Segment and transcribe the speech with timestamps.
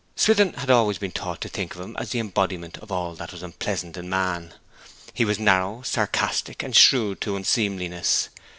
[0.15, 3.31] Swithin had always been taught to think of him as the embodiment of all that
[3.31, 4.51] was unpleasant in man.
[5.13, 8.29] He was narrow, sarcastic, and shrewd to unseemliness.